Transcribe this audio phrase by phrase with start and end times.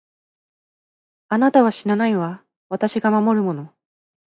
[1.29, 3.71] あなたは死なないわ、私が守るもの。